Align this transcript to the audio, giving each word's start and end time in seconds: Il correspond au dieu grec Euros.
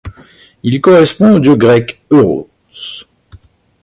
Il 0.63 0.81
correspond 0.81 1.35
au 1.35 1.39
dieu 1.39 1.55
grec 1.55 2.01
Euros. 2.09 2.49